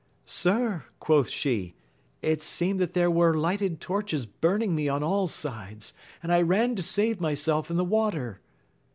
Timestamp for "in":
7.69-7.77